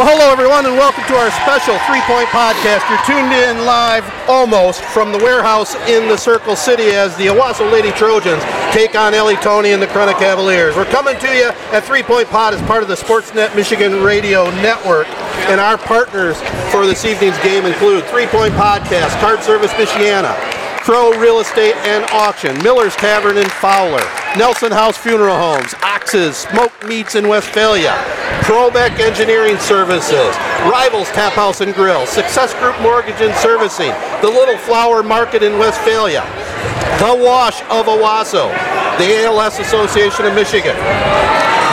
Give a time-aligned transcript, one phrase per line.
[0.00, 2.88] Well, hello, everyone, and welcome to our special three point podcast.
[2.88, 7.70] You're tuned in live almost from the warehouse in the Circle City as the Owosso
[7.70, 8.42] Lady Trojans
[8.72, 10.74] take on Ellie Tony and the Corunna Cavaliers.
[10.74, 14.48] We're coming to you at Three Point Pod as part of the Sportsnet Michigan Radio
[14.62, 15.06] Network.
[15.52, 16.40] And our partners
[16.72, 20.32] for this evening's game include Three Point Podcast, Card Service Michiana,
[20.80, 24.02] Crow Real Estate and Auction, Miller's Tavern in Fowler,
[24.38, 27.92] Nelson House Funeral Homes, Ox's Smoked Meats in Westphalia,
[28.48, 34.56] Probeck Engineering Services, Rivals Tap House and Grill, Success Group Mortgage and Servicing, the Little
[34.56, 36.22] Flower Market in Westphalia,
[36.98, 38.48] The Wash of Owosso,
[38.96, 40.76] the ALS Association of Michigan,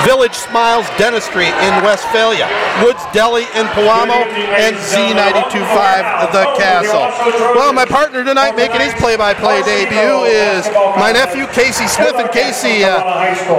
[0.06, 2.48] Village Smiles Dentistry in Westphalia,
[2.84, 7.08] Woods Deli in Pewamo, and Z925 The Castle.
[7.56, 12.16] Well, my partner tonight making his play-by-play debut is my nephew Casey Smith.
[12.16, 13.00] And Casey, uh,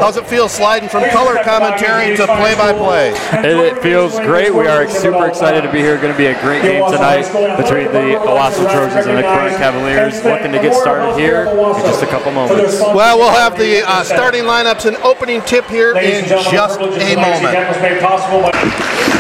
[0.01, 3.11] how's it feel sliding from color commentary to play-by-play?
[3.45, 4.55] It, it feels great.
[4.55, 5.97] We are super excited to be here.
[5.97, 10.25] Going to be a great game tonight between the Owosso Trojans and the Corunna Cavaliers.
[10.25, 12.81] Looking to get started here in just a couple moments.
[12.81, 19.18] Well, we'll have the uh, starting lineups and opening tip here in just a moment.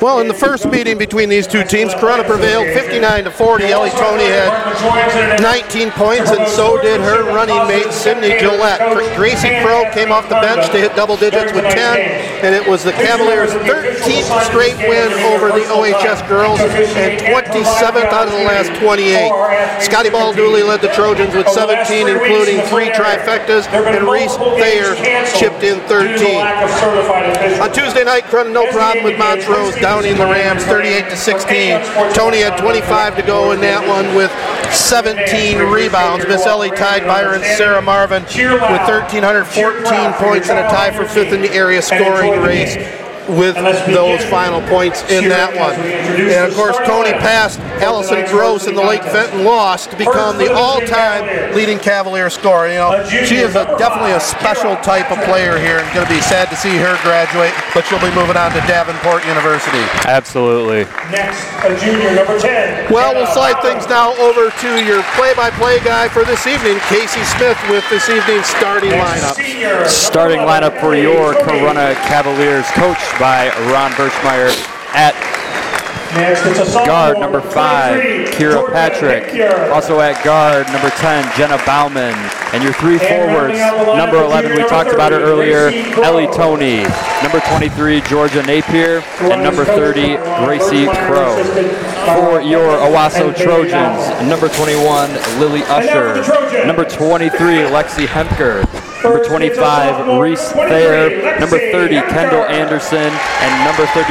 [0.00, 3.64] Well, in the first meeting between these two teams, Corona prevailed 59 to 40.
[3.64, 8.76] Ellie Tony had 19 points, and so did her running mate Sydney Gillette.
[9.16, 12.84] Gracie Crow came off the bench to hit double digits with 10, and it was
[12.84, 18.78] the Cavaliers' 13th straight win over the OHS girls and 27th out of the last
[18.78, 19.80] 28.
[19.80, 24.94] Scotty Ball led the Trojans with 17, including three trifectas, and Reese Thayer
[25.40, 26.44] chipped in 13.
[27.62, 31.80] On Tuesday night, Corona no problem with Montrose downing the Rams 38 to 16.
[32.12, 34.32] Tony had 25 to go in that one with
[34.74, 36.26] 17 rebounds.
[36.26, 41.40] Miss Ellie tied Byron Sarah Marvin with 1,314 points and a tie for fifth in
[41.40, 42.74] the area scoring race
[43.28, 45.74] with those final points in that one.
[45.74, 50.52] And of course, Tony passed Allison Gross in the Lake Fenton loss to become the
[50.52, 52.68] all-time leading Cavalier scorer.
[52.68, 56.12] You know, she is a, definitely a special type of player here, and going to
[56.12, 59.82] be sad to see her graduate, but she'll be moving on to Davenport University.
[60.06, 60.84] Absolutely.
[61.10, 62.92] Next, a junior, number 10.
[62.92, 67.58] Well, we'll slide things now over to your play-by-play guy for this evening, Casey Smith,
[67.68, 69.34] with this evening's starting lineup.
[69.88, 74.50] Starting lineup for your Corona Cavaliers, coached by Ron Birchmeyer
[74.94, 75.14] at
[76.14, 78.00] Next, it's a sophomore, guard number five,
[78.30, 79.70] Kira Jordan Patrick.
[79.72, 82.14] Also at guard number 10, Jenna Bauman.
[82.54, 85.68] And your three forwards, number 11, we talked about her earlier,
[86.02, 86.84] Ellie Tony.
[87.22, 89.02] Number 23, Georgia Napier.
[89.20, 91.36] And number 30, Gracie Crow.
[92.16, 96.66] For your Owasso Trojans, number 21, Lily Usher.
[96.66, 98.64] Number 23, Lexi Hemker.
[99.02, 101.38] Number 25, Reese Thayer.
[101.38, 102.98] Number 30, Kendall Anderson.
[102.98, 104.08] And number 33,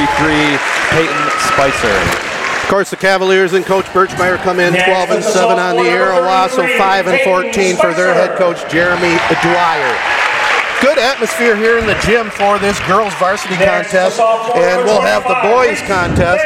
[0.90, 2.26] Peyton Spicer.
[2.62, 6.10] Of course, the Cavaliers and Coach Birchmeyer come in 12 and 7 on the year.
[6.10, 9.94] Owosso 5 and 14 for their head coach Jeremy Dwyer.
[10.82, 15.38] Good atmosphere here in the gym for this girls varsity contest, and we'll have the
[15.42, 16.44] boys contest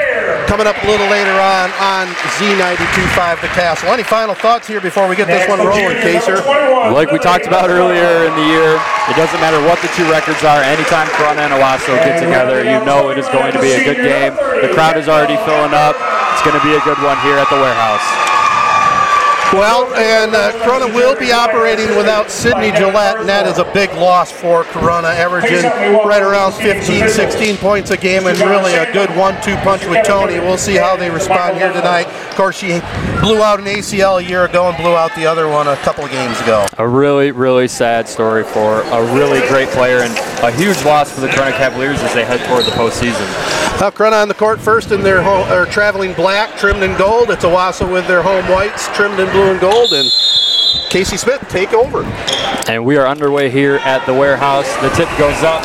[0.51, 3.87] coming up a little later on on Z92.5 The Castle.
[3.95, 6.43] Any final thoughts here before we get this one rolling, Kaser?
[6.91, 8.75] Like we talked about earlier in the year,
[9.07, 10.59] it doesn't matter what the two records are.
[10.59, 14.03] Anytime Corunna and Owosso get together, you know it is going to be a good
[14.03, 14.35] game.
[14.35, 15.95] The crowd is already filling up.
[16.35, 18.30] It's going to be a good one here at the warehouse.
[19.53, 23.93] Well, and uh, Corunna will be operating without Sydney Gillette, and that is a big
[23.95, 25.65] loss for Corunna, averaging
[26.07, 30.39] right around 15, 16 points a game, and really a good one-two punch with Tony.
[30.39, 32.07] We'll see how they respond here tonight.
[32.07, 32.79] Of course, she
[33.21, 36.05] blew out an ACL a year ago and blew out the other one a couple
[36.05, 36.65] of games ago.
[36.79, 41.21] A really, really sad story for a really great player and a huge loss for
[41.21, 43.27] the Corunna Cavaliers as they head toward the postseason.
[43.81, 47.31] Uh, Corunna on the court first in their home, or traveling black, trimmed in gold.
[47.31, 50.11] It's Owosso with their home whites, trimmed in blue and gold, and
[50.89, 52.05] Casey Smith take over.
[52.69, 54.67] And we are underway here at the warehouse.
[54.81, 55.65] The tip goes up,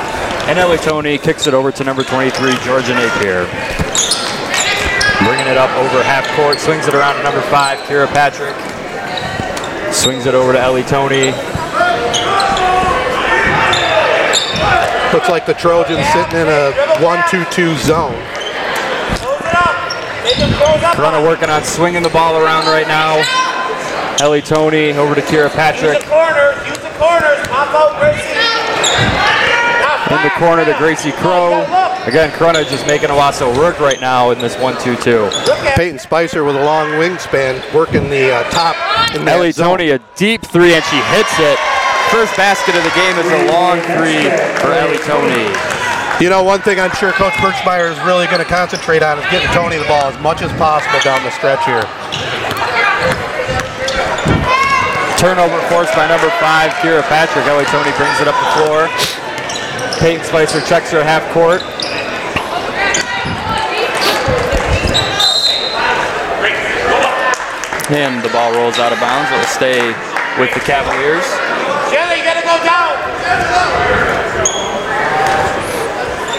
[0.50, 3.48] and Ellie Tony kicks it over to number 23, Georgia Napier.
[5.24, 8.56] Bringing it up over half court, swings it around to number five, Kira Patrick.
[9.94, 11.32] Swings it over to Ellie Tony.
[15.16, 18.12] Looks like the Trojans sitting in a 1-2-2 zone.
[20.92, 23.24] Corunna working on swinging the ball around right now.
[24.20, 25.94] Ellie Tony over to Kira Patrick.
[25.94, 28.36] Use the corners, use the corners, pop out Gracie.
[30.14, 31.62] In the corner to Gracie Crow.
[32.06, 35.78] Again, Corunna just making Owosso work right now in this 1-2-2.
[35.78, 38.76] Peyton Spicer with a long wingspan working the uh, top
[39.16, 39.78] in Ellie zone.
[39.78, 41.75] Tony a deep three and she hits it.
[42.12, 44.30] First basket of the game is a long three
[44.62, 45.52] for Ellie Tony.
[46.24, 49.26] You know, one thing I'm sure Coach Birchmeyer is really going to concentrate on is
[49.30, 51.84] getting Tony the ball as much as possible down the stretch here.
[55.20, 57.46] Turnover forced by number five, Kira Patrick.
[57.48, 58.88] Ellie Tony brings it up the floor.
[60.00, 61.64] Peyton Spicer checks her half court.
[67.92, 69.32] And the ball rolls out of bounds.
[69.32, 69.80] It will stay
[70.40, 71.26] with the Cavaliers.
[71.92, 72.45] Shelly, you gotta go down.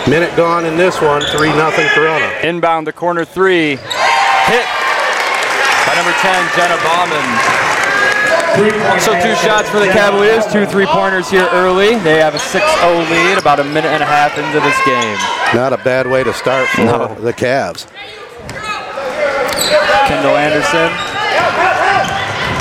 [0.08, 2.30] Minute gone in this one, 3 nothing Corona.
[2.44, 3.74] Inbound the corner three.
[3.74, 4.66] Hit
[5.82, 7.26] by number 10, Jenna Bauman.
[9.00, 11.96] So two shots for the Cavaliers, two three-pointers here early.
[11.96, 15.18] They have a 6-0 lead, about a minute and a half into this game.
[15.54, 17.14] Not a bad way to start for No.
[17.20, 17.86] the Cavs.
[20.06, 20.88] Kendall Anderson.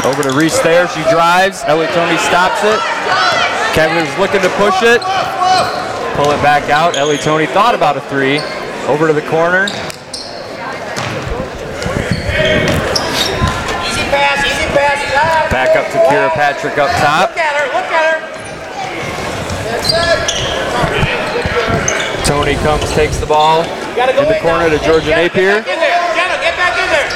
[0.03, 0.87] Over to Reese Thayer.
[0.87, 1.63] She drives.
[1.67, 3.44] Ellie Tony stops it.
[3.75, 5.03] Cavaliers looking to push it.
[6.15, 6.95] Pull it back out.
[6.95, 8.39] Ellie Tony thought about a three.
[8.87, 9.67] Over to the corner.
[9.67, 9.75] Easy
[14.07, 15.51] pass, easy pass.
[15.51, 17.35] Back up to Kira Patrick up top.
[17.35, 18.23] Look at her, look at her.
[22.23, 23.63] Tony comes, takes the ball.
[23.99, 25.59] In the corner to Georgia Napier.
[25.59, 25.99] Get back in there.
[26.15, 27.11] Jenna, get back in there.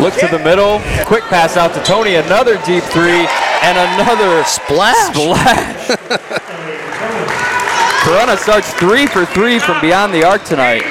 [0.00, 0.80] Look to the middle.
[1.04, 2.14] Quick pass out to Tony.
[2.14, 3.28] Another deep three.
[3.62, 5.14] And another Splash.
[5.14, 5.98] splash.
[8.04, 10.82] Corona starts three for three from beyond the arc tonight.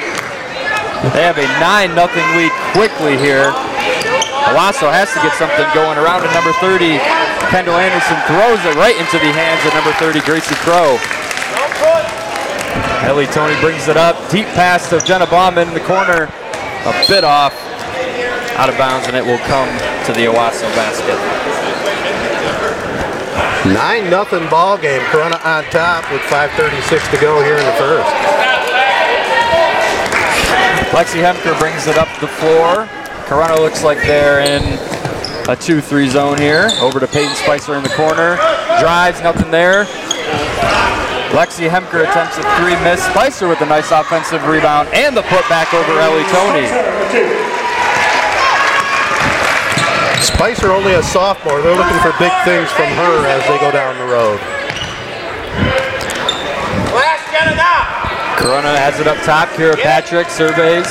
[1.14, 3.50] They have a 9 nothing lead quickly here.
[4.50, 6.98] Owosso has to get something going around to number 30.
[7.50, 10.98] Kendall Anderson throws it right into the hands of number 30, Gracie Crow.
[13.06, 14.16] Ellie Tony brings it up.
[14.30, 16.28] Deep pass to Jenna Bauman in the corner.
[16.86, 17.54] A bit off.
[18.58, 19.68] Out of bounds, and it will come
[20.06, 21.18] to the Owosso basket.
[23.66, 25.02] 9 nothing ball game.
[25.10, 28.08] Corona on top with 5.36 to go here in the first.
[30.94, 32.88] Lexi Hemker brings it up the floor.
[33.26, 34.62] Corona looks like they're in
[35.50, 36.70] a 2-3 zone here.
[36.80, 38.36] Over to Peyton Spicer in the corner.
[38.80, 39.84] Drives, nothing there.
[41.34, 43.04] Lexi Hemker attempts a three miss.
[43.04, 47.57] Spicer with a nice offensive rebound and the putback over Ellie Tony.
[50.38, 51.60] Spicer only a sophomore.
[51.60, 54.38] They're looking for big things from her as they go down the road.
[56.94, 58.38] Last Jenna now.
[58.38, 59.48] Corona has it up top.
[59.58, 60.86] Kira Patrick surveys.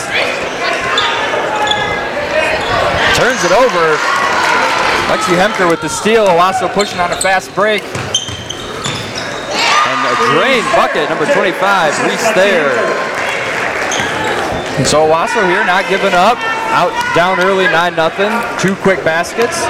[3.16, 3.96] Turns it over.
[5.08, 6.28] Lexi Hemker with the steal.
[6.28, 7.84] Owosso pushing on a fast break.
[9.88, 12.68] And a drain bucket, number 25, Reese Thayer.
[14.84, 16.38] So Owosso here not giving up.
[16.78, 18.30] Out down early, 9 nothing.
[18.60, 19.66] Two quick baskets.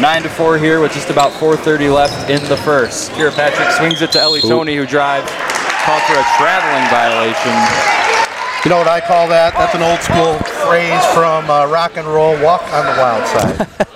[0.00, 3.10] 9 to 4 here with just about 4.30 left in the first.
[3.12, 5.30] Kira Patrick swings it to Ellie Tony who drives.
[5.84, 7.52] Called for a traveling violation.
[8.64, 9.52] You know what I call that?
[9.52, 12.42] That's an old school phrase from uh, rock and roll.
[12.42, 13.68] Walk on the wild side.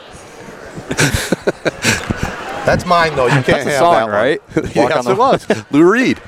[2.67, 3.25] That's mine though.
[3.27, 4.43] You can't That's a have song, that right?
[4.77, 5.47] Walk yes, on the- it was.
[5.73, 6.19] Lou Reed.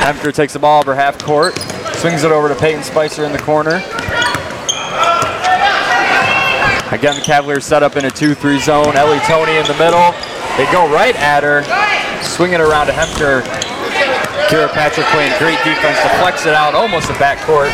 [0.00, 1.54] Hemker takes the ball over half court,
[1.98, 3.82] swings it over to Peyton Spicer in the corner.
[6.94, 8.96] Again, the Cavaliers set up in a 2-3 zone.
[8.96, 10.14] Ellie Tony in the middle.
[10.56, 11.62] They go right at her,
[12.22, 13.42] swing it around to Hemker.
[14.46, 17.70] Kira Patrick playing great defense to flex it out, almost a backcourt.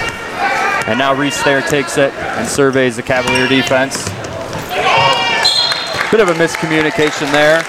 [0.88, 4.04] And now Reese Thayer takes it and surveys the Cavalier defense.
[6.10, 7.62] Bit of a miscommunication there.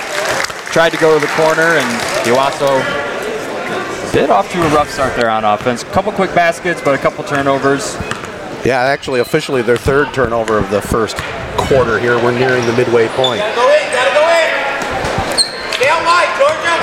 [0.72, 3.05] Tried to go to the corner, and Owosso
[4.16, 5.84] did off to a rough start there on offense.
[5.84, 7.96] A couple quick baskets, but a couple turnovers.
[8.64, 11.18] Yeah, actually, officially their third turnover of the first
[11.68, 12.16] quarter here.
[12.24, 13.44] We're nearing the midway point.
[13.44, 14.52] Gotta go in, gotta go in.
[15.76, 16.76] Stay out wide, Georgia.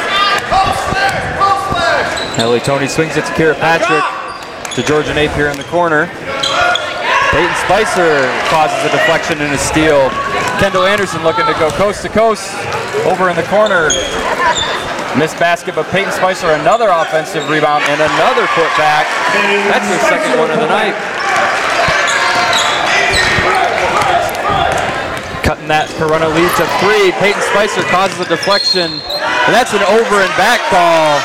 [0.52, 2.38] Post flash, post flash.
[2.38, 4.04] Ellie Tony swings it to Kira Patrick,
[4.76, 6.12] to Georgia Napier in the corner.
[7.32, 10.10] Peyton Spicer causes a deflection and a steal.
[10.60, 12.52] Kendall Anderson looking to go coast to coast
[13.08, 13.88] over in the corner.
[15.18, 19.04] Missed basket, but Peyton Spicer another offensive rebound and another putback.
[19.68, 20.96] That's her second one of the night.
[25.44, 27.12] Cutting that Corona lead to three.
[27.20, 31.20] Peyton Spicer causes a deflection, and that's an over and back ball.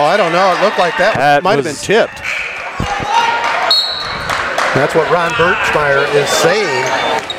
[0.00, 0.48] Oh, I don't know.
[0.56, 2.24] It looked like that, That might have been tipped.
[4.72, 6.79] That's what Ron Birchmeyer is saying.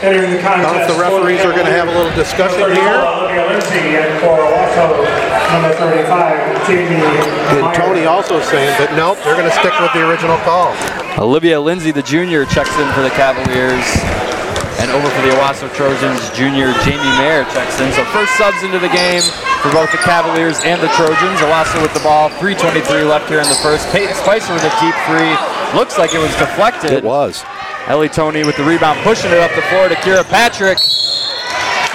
[0.02, 2.74] Entering the I don't know if the referees are going to have a little discussion
[2.74, 2.98] here.
[3.06, 4.98] Olivia Lindsay, and for Owosso,
[5.54, 6.98] number 35, Jamie
[7.54, 10.74] And Tony also saying, but nope, they're going to stick with the original call.
[11.22, 13.86] Olivia Lindsay, the junior, checks in for the Cavaliers.
[14.82, 17.94] And over for the Owosso Trojans, junior Jamie Mayer checks in.
[17.94, 19.22] So first subs into the game
[19.62, 21.38] for both the Cavaliers and the Trojans.
[21.46, 23.86] Owosso with the ball, 3.23 left here in the first.
[23.94, 25.30] Peyton Spicer with a deep three.
[25.78, 26.90] Looks like it was deflected.
[26.90, 27.46] It was.
[27.88, 30.78] Ellie Tony with the rebound, pushing it up the floor to Kira Patrick.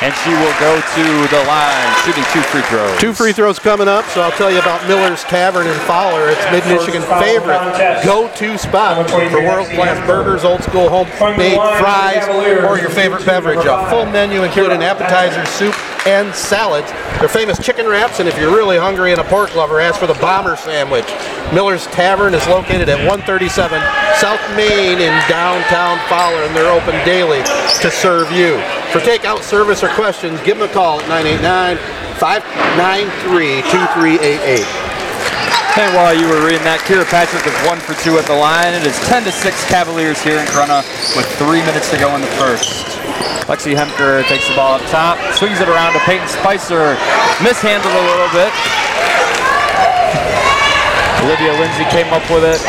[0.03, 2.99] And she will go to the line, shooting two free throws.
[3.01, 6.29] Two free throws coming up, so I'll tell you about Miller's Tavern in Fowler.
[6.29, 7.57] It's Mid Michigan favorite
[8.05, 13.65] go-to spot for world-class burgers, old school homemade fries, or your favorite beverage.
[13.65, 15.75] A full menu including appetizers, soup,
[16.07, 16.91] and salads.
[17.19, 20.07] Their famous chicken wraps, and if you're really hungry and a pork lover, ask for
[20.07, 21.07] the bomber sandwich.
[21.53, 23.81] Miller's Tavern is located at 137
[24.23, 27.43] South Main in downtown Fowler, and they're open daily
[27.83, 28.57] to serve you.
[28.95, 31.77] For takeout service or questions, give them a call at 989
[32.17, 34.97] 593 2388.
[35.77, 38.73] And while you were reading that, Kira Patrick is one for two at the line.
[38.73, 40.81] It is 10 to 6 Cavaliers here in Corunna
[41.13, 42.96] with three minutes to go in the first.
[43.47, 46.99] Lexi Hemker takes the ball up top, swings it around to Peyton Spicer,
[47.43, 48.51] mishandled a little bit.
[51.23, 52.63] Olivia Lindsay came up with it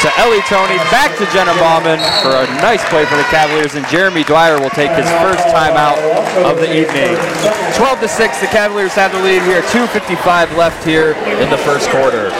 [0.00, 3.84] to Ellie Tony, back to Jenna Bauman for a nice play for the Cavaliers, and
[3.88, 5.98] Jeremy Dwyer will take his first timeout
[6.44, 7.18] of the evening.
[7.74, 9.62] 12 to 6, the Cavaliers have the lead here.
[9.74, 12.30] 2.55 left here in the first quarter.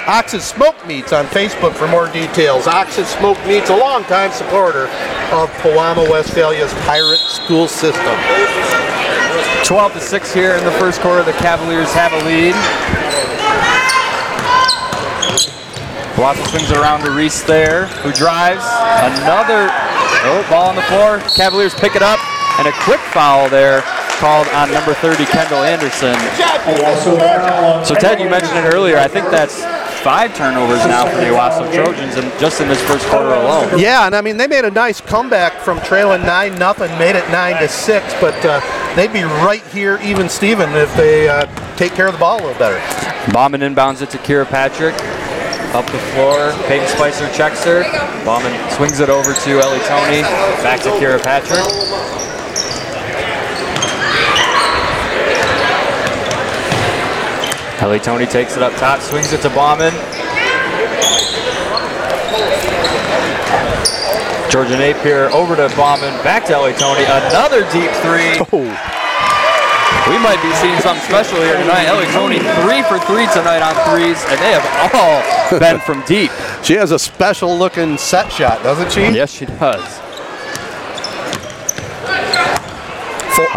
[0.06, 2.68] Ox's Smoked Meats on Facebook for more details.
[2.68, 4.84] Ox's Smoked Meats, a longtime supporter
[5.34, 8.14] of Pewamo Westphalia's pirate school system.
[9.64, 11.24] 12 to 6 here in the first quarter.
[11.24, 12.54] The Cavaliers have a lead.
[16.16, 18.62] Waffle swings it around to Reese Thayer, who drives.
[18.62, 19.66] Another
[20.22, 21.18] oh, ball on the floor.
[21.34, 22.20] Cavaliers pick it up,
[22.60, 23.82] and a quick foul there
[24.22, 26.14] called on number 30, Kendall Anderson.
[27.84, 28.98] So Ted, you mentioned it earlier.
[28.98, 29.66] I think that's
[30.06, 33.76] five turnovers now for the Owosso Trojans, and just in this first quarter alone.
[33.76, 37.28] Yeah, and I mean they made a nice comeback from trailing nine nothing, made it
[37.32, 38.60] nine to six, but uh,
[38.94, 42.42] they'd be right here, even Steven, if they uh, take care of the ball a
[42.46, 42.78] little better.
[43.32, 44.94] Bauman inbounds it to Kira Patrick.
[45.74, 47.82] Up the floor, Peyton Spicer checks her.
[48.24, 50.22] Bauman swings it over to Ellie Tony.
[50.62, 51.66] Back to Kira Patrick.
[57.86, 59.92] Ellie Tony takes it up top, swings it to Bauman.
[64.50, 67.04] Georgia Napier over to Bauman, back to Ellie Tony.
[67.04, 68.42] Another deep three.
[68.52, 70.10] Oh.
[70.10, 71.84] We might be seeing something special here tonight.
[71.84, 76.32] Ellie Tony three for three tonight on threes, and they have all been from deep.
[76.64, 79.02] She has a special looking set shot, doesn't she?
[79.02, 80.00] Yes, she does.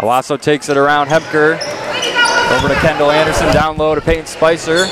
[0.00, 1.58] Owosso takes it around Hemker.
[2.50, 4.86] Over to Kendall Anderson, down low to Peyton Spicer.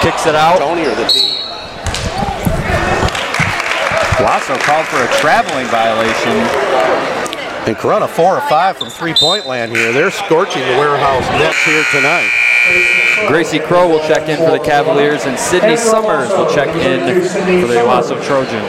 [0.00, 0.58] Kicks it out.
[0.58, 1.34] Tony or the team?
[4.18, 6.36] Owosso called for a traveling violation.
[7.66, 9.92] And Corona four or five from three-point land here.
[9.92, 12.30] They're scorching the warehouse nets here tonight.
[13.26, 17.00] Gracie Crow will check in for the Cavaliers, and Sydney Summers will check in
[17.62, 18.68] for the Owosso Trojans.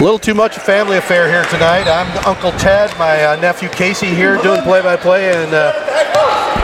[0.00, 1.86] A little too much a family affair here tonight.
[1.86, 5.72] I'm Uncle Ted, my uh, nephew Casey here doing play-by-play, and uh,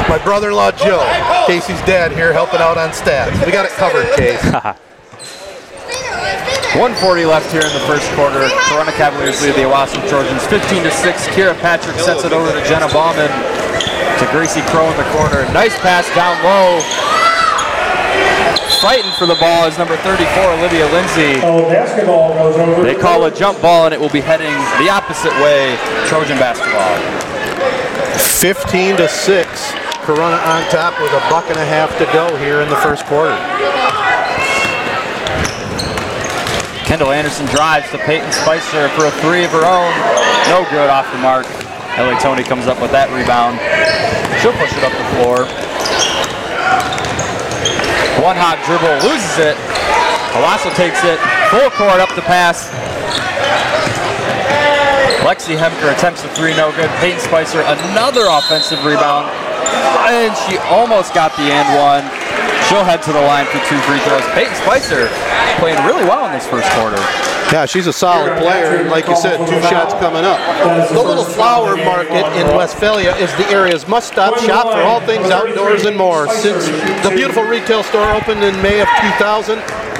[0.09, 1.04] my brother-in-law Joe,
[1.47, 3.45] Casey's dad here helping out on stats.
[3.45, 4.42] We got it covered, Case.
[6.76, 8.45] 140 left here in the first quarter.
[8.68, 11.26] Corona Cavaliers lead the Owosso Trojans 15 to 6.
[11.28, 15.42] Kira Patrick sets it over to Jenna Bauman to Gracie Crow in the corner.
[15.57, 16.78] Nice pass down low.
[18.80, 20.23] Fighting for the ball is number 34,
[20.61, 21.40] Olivia Lindsay.
[21.40, 22.83] Basketball goes over.
[22.83, 25.75] They call a jump ball and it will be heading the opposite way,
[26.07, 27.17] Trojan basketball.
[28.38, 29.73] 15 to 6.
[30.07, 33.04] Corona on top with a buck and a half to go here in the first
[33.11, 33.35] quarter.
[36.87, 39.90] Kendall Anderson drives to Peyton Spicer for a three of her own.
[40.47, 41.50] No good off the mark.
[41.99, 43.59] Ellie Tony comes up with that rebound.
[44.38, 45.42] She'll push it up the floor.
[48.23, 49.59] One hot dribble, loses it.
[50.38, 51.18] Owosso takes it.
[51.50, 52.71] Full court up the pass.
[55.26, 56.90] Lexi Hemker attempts a three, no good.
[57.00, 59.26] Peyton Spicer, another offensive rebound.
[60.08, 62.04] And she almost got the end one.
[62.68, 64.25] She'll head to the line for two free throws.
[64.32, 65.08] Peyton Spicer
[65.58, 67.00] playing really well in this first quarter.
[67.50, 70.38] Yeah, she's a solid player, like you said, two shots coming up.
[70.92, 75.87] The Little Flower Market in Westphalia is the area's must-stop shop for all things outdoors
[75.87, 76.28] and more.
[76.28, 76.66] Since
[77.02, 79.58] the beautiful retail store opened in May of 2000,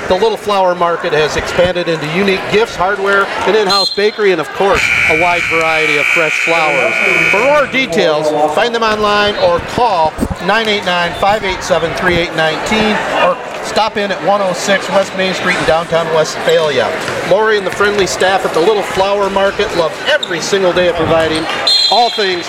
[0.09, 4.49] the Little Flower Market has expanded into unique gifts, hardware, an in-house bakery, and of
[4.57, 6.95] course, a wide variety of fresh flowers.
[7.31, 10.13] For more details, find them online or call
[10.49, 13.37] 989-587-3819 or
[13.69, 16.89] stop in at 106 West Main Street in downtown Westphalia.
[17.31, 20.97] Lori and the friendly staff at the Little Flower Market love every single day of
[20.97, 21.45] providing
[21.93, 22.47] all things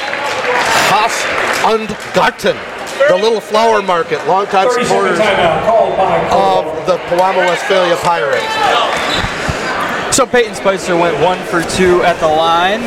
[0.87, 1.11] Haus
[1.67, 2.55] und Garten.
[3.09, 5.19] The Little Flower Market, longtime 30 second supporters
[5.99, 6.79] timeout called by Corporal.
[6.79, 8.45] of the Pewamo Westphalia Pirates.
[10.15, 12.81] So Peyton Spicer went one for two at the line.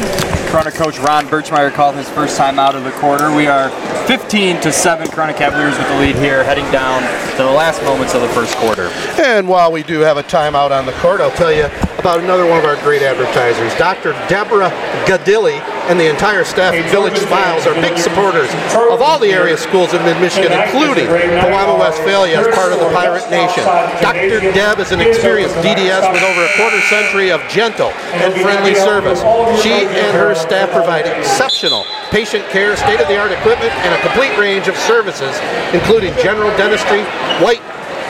[0.51, 3.35] Corona coach Ron Birchmeyer called his first time out of the quarter.
[3.35, 3.71] We are
[4.07, 7.01] 15 to 7 Corona Cavaliers with the lead here, heading down
[7.37, 8.89] to the last moments of the first quarter.
[9.23, 11.65] And while we do have a timeout on the court, I'll tell you
[11.99, 13.75] about another one of our great advertisers.
[13.79, 14.13] Dr.
[14.29, 14.69] Deborah
[15.07, 15.57] Gadilli
[15.91, 18.49] and the entire staff at Village Smiles are big supporters
[18.91, 23.29] of all the area schools in mid-Michigan, including Pewamo, Westphalia as part of the Pirate
[23.31, 23.65] Nation.
[23.99, 24.41] Dr.
[24.55, 27.91] Deb is an experienced DDS with over a quarter century of gentle
[28.23, 29.21] and friendly service.
[29.63, 34.77] She and her staff provide exceptional patient care, state-of-the-art equipment, and a complete range of
[34.77, 35.33] services,
[35.73, 37.03] including general dentistry,
[37.41, 37.63] white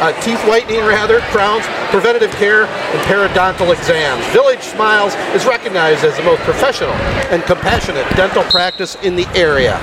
[0.02, 4.26] uh, teeth whitening rather, crowns, preventative care, and periodontal exams.
[4.34, 6.90] Village Smiles is recognized as the most professional
[7.30, 9.78] and compassionate dental practice in the area.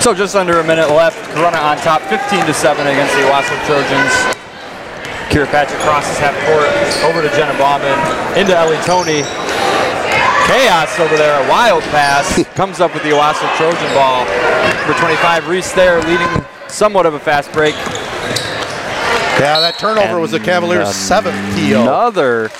[0.00, 1.18] So just under a minute left.
[1.34, 4.14] Corona on top, 15 to 7 against the Owosso Trojans.
[5.26, 6.70] Kira Patrick crosses half court
[7.02, 7.98] over to Jenna Bauman
[8.38, 9.26] into Ellie Tony.
[10.46, 14.24] Chaos over there, a wild pass comes up with the Owosso Trojan ball.
[14.86, 17.74] Number 25, Reese Thayer, leading somewhat of a fast break.
[19.40, 21.82] Yeah, that turnover was the Cavaliers' And seventh PO.
[21.82, 22.50] Another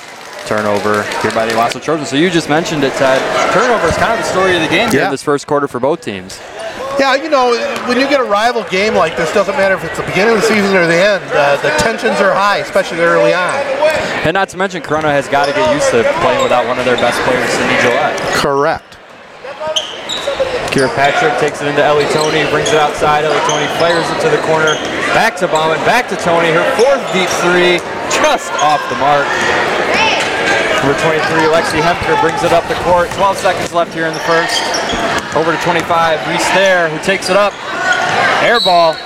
[0.45, 2.09] turnover here by the Owosso Trojans.
[2.09, 3.19] So you just mentioned it, Ted.
[3.53, 5.05] Turnover is kind of the story of the game here Yeah.
[5.05, 6.39] in this first quarter for both teams.
[6.99, 7.51] Yeah, you know,
[7.87, 10.41] when you get a rival game like this, doesn't matter if it's the beginning of
[10.41, 13.55] the season or the end, uh, the tensions are high, especially early on.
[14.23, 16.85] And not to mention, Corona has got to get used to playing without one of
[16.85, 18.17] their best players, Sydney Gillette.
[18.35, 18.94] Correct.
[20.75, 23.23] Kira Patrick takes it into Ellie Tony, brings it outside.
[23.23, 24.75] Ellie Tony flares it to the corner.
[25.15, 26.51] Back to Bauman, back to Tony.
[26.51, 27.79] Her fourth deep three,
[28.11, 29.23] just off the mark.
[30.83, 33.07] Number 23, Lexi Hemker brings it up the court.
[33.15, 34.59] 12 seconds left here in the first.
[35.31, 35.87] Over to 25,
[36.27, 37.55] Reese Thayer, who takes it up.
[38.43, 38.99] Air ball.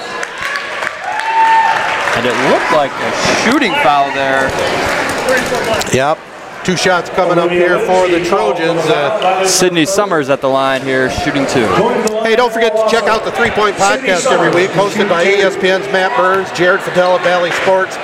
[2.18, 3.12] And it looked like a
[3.46, 4.50] shooting foul there.
[5.94, 6.18] Yep.
[6.70, 8.86] Two shots coming up here for the Trojans.
[8.86, 11.66] Uh, Sydney Summers at the line here, shooting two.
[12.22, 15.90] Hey, don't forget to check out the Three Point Podcast every week, hosted by ESPN's
[15.90, 17.98] Matt Burns, Jared Fatella, Valley Sports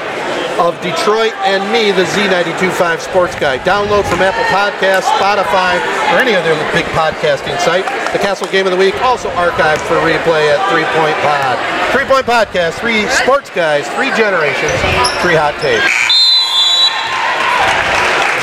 [0.58, 3.62] of Detroit, and me, the Z925 Sports Guy.
[3.62, 5.78] Download from Apple Podcasts, Spotify,
[6.10, 7.86] or any other big podcasting site.
[8.14, 11.54] The Castle Game of the Week also archived for replay at Three Point Pod.
[11.94, 14.74] Three Point Podcast, three sports guys, three generations,
[15.22, 16.15] three hot takes.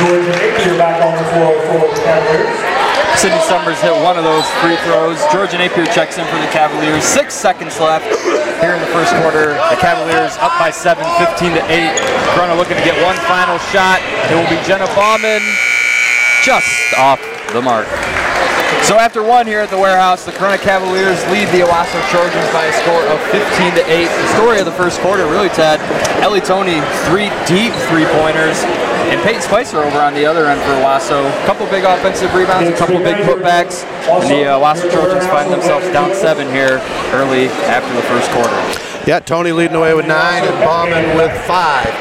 [0.03, 2.59] Napier back on the the Cavaliers.
[3.15, 5.23] Sydney Summers hit one of those free throws.
[5.31, 7.05] Georgia Napier checks in for the Cavaliers.
[7.05, 8.09] Six seconds left
[8.59, 9.55] here in the first quarter.
[9.71, 11.95] The Cavaliers up by seven, 15 to eight.
[12.35, 14.03] Corona looking to get one final shot.
[14.27, 15.43] It will be Jenna Bauman
[16.43, 16.67] just
[16.99, 17.87] off the mark.
[18.83, 22.67] So after one here at the warehouse, the Corona Cavaliers lead the Owosso Trojans by
[22.67, 24.11] a score of 15 to 8.
[24.11, 25.79] The story of the first quarter, really, Ted.
[26.19, 28.59] Ellie Tony, three deep three-pointers.
[29.12, 31.29] And Peyton Spicer over on the other end for Owosso.
[31.29, 33.85] A couple big offensive rebounds, a couple big putbacks.
[34.09, 36.81] And the uh, Owosso Trojans find themselves down seven here
[37.12, 38.57] early after the first quarter.
[39.07, 41.92] Yeah, Tony leading away with nine and Bauman with five.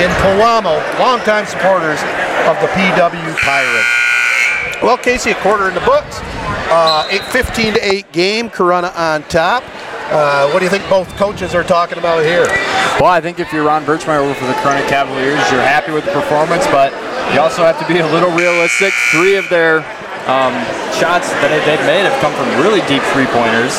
[0.00, 2.00] in Pewamo, longtime supporters
[2.48, 3.88] of the PW Pirates.
[4.82, 6.20] Well, Casey, a quarter in the books.
[6.70, 9.64] Uh, 8-15 to 8 game, Corona on top.
[10.10, 12.46] Uh, what do you think both coaches are talking about here?
[12.98, 16.04] Well, I think if you're Ron Birchmeyer over for the Corona Cavaliers, you're happy with
[16.04, 16.92] the performance, but
[17.34, 18.92] you also have to be a little realistic.
[19.10, 19.84] Three of their
[20.28, 20.52] Um,
[21.00, 23.72] shots that they've made have come from really deep three-pointers.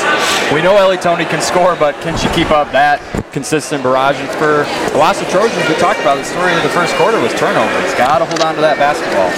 [0.51, 2.99] We know Ellie Tony can score, but can she keep up that
[3.31, 4.19] consistent barrage?
[4.19, 4.65] And for
[4.97, 7.93] Owosso Trojans, we talked about the story of the first quarter was turnovers.
[7.93, 9.29] Got to hold on to that basketball.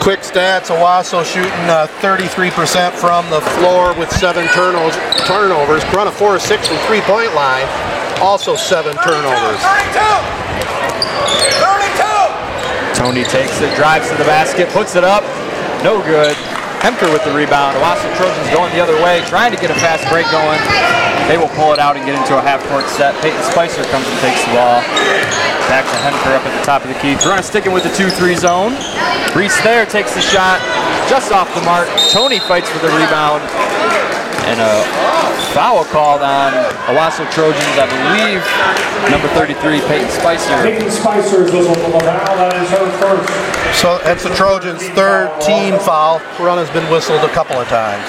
[0.00, 1.52] Quick stats, Owosso shooting
[2.00, 4.96] 33% uh, from the floor with seven turnovers.
[5.28, 5.84] turnovers.
[5.84, 7.68] Corunna 4 of 6 from three-point line,
[8.18, 9.60] also seven turnovers.
[9.60, 10.00] 32!
[11.60, 12.96] 32!
[12.96, 15.22] Tony takes it, drives to the basket, puts it up,
[15.84, 16.34] no good.
[16.80, 17.76] Hemker with the rebound.
[17.76, 20.58] Owosso Trojans going the other way, trying to get a fast break going.
[21.28, 23.14] They will pull it out and get into a half-court set.
[23.20, 24.80] Peyton Spicer comes and takes the ball.
[25.68, 27.14] Back to Hemker up at the top of the key.
[27.20, 28.72] Corunna sticking with the 2-3 zone.
[29.36, 30.58] Reese Thayer takes the shot
[31.06, 31.86] just off the mark.
[32.10, 33.44] Tony fights for the rebound.
[34.50, 34.82] And a
[35.54, 36.50] foul called on
[36.90, 38.42] Owosso Trojans, I believe,
[39.06, 40.50] number 33, Peyton Spicer.
[40.66, 42.34] Peyton Spicer is whistled for the foul.
[42.34, 43.30] That is her first.
[43.78, 46.18] So that's the Trojans' third team foul.
[46.34, 48.02] Corunna's been whistled a couple of times.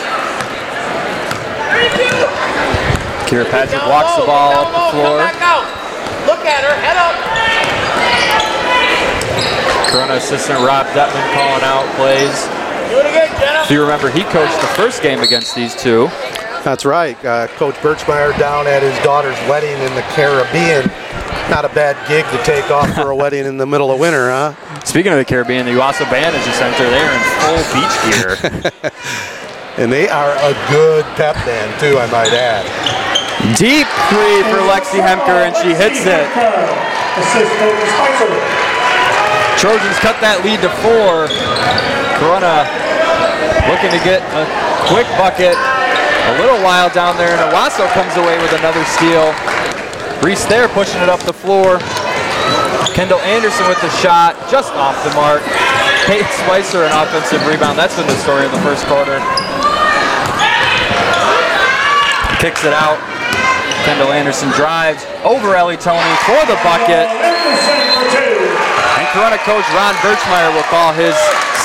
[3.30, 5.22] Kira Patrick walks the ball up the floor.
[6.26, 7.14] Look at her, head up.
[9.94, 12.61] Corona assistant Rob Detman calling out plays.
[12.92, 13.64] Do it again, Jenna.
[13.64, 16.08] If you remember, he coached the first game against these two.
[16.68, 17.16] That's right.
[17.24, 20.92] Uh, Coach Birchmeyer down at his daughter's wedding in the Caribbean.
[21.50, 24.30] Not a bad gig to take off for a wedding in the middle of winter,
[24.30, 24.84] huh?
[24.84, 26.92] Speaking of the Caribbean, the Owosso Band is just entered.
[26.92, 28.92] They are in full beach gear.
[29.80, 32.68] and they are a good pep band, too, I might add.
[33.56, 36.28] Deep three for Lexi Hemker, and she hits it.
[36.28, 38.32] Assist Peyton Spicer.
[39.56, 41.32] Trojans cut that lead to four.
[42.22, 42.70] Corunna
[43.66, 44.46] looking to get a
[44.86, 45.58] quick bucket.
[45.58, 49.34] A little while down there, and Owosso comes away with another steal.
[50.22, 51.82] Reese Thayer pushing it up the floor.
[52.94, 55.42] Kendall Anderson with the shot, just off the mark.
[56.06, 57.74] Peyton Spicer an offensive rebound.
[57.74, 59.18] That's been the story of the first quarter.
[62.38, 63.02] Kicks it out.
[63.82, 67.10] Kendall Anderson drives over Ellie Tony for the bucket.
[68.94, 71.18] And Corona coach Ron Birchmeyer will call his